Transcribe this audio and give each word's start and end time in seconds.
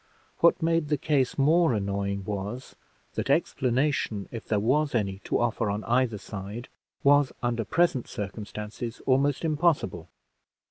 What 0.39 0.63
made 0.63 0.87
the 0.87 0.97
case 0.97 1.37
more 1.37 1.75
annoying 1.75 2.23
was, 2.25 2.75
that 3.13 3.29
explanation, 3.29 4.27
if 4.31 4.47
there 4.47 4.59
was 4.59 4.95
any 4.95 5.19
to 5.25 5.37
offer 5.39 5.69
on 5.69 5.83
either 5.83 6.17
side, 6.17 6.69
was, 7.03 7.31
under 7.43 7.63
present 7.65 8.07
circumstances, 8.07 8.99
almost 9.05 9.45
impossible. 9.45 10.09